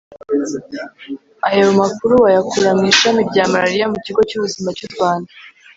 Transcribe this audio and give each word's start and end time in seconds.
Ayo 1.49 1.67
makuru 1.79 2.13
wayakura 2.23 2.69
mu 2.77 2.83
ishami 2.91 3.21
rya 3.29 3.45
malaria 3.51 3.85
mu 3.93 3.97
kigo 4.05 4.21
cy'ubuzima 4.29 4.69
cy'u 4.77 4.89
Rwanda 4.93 5.31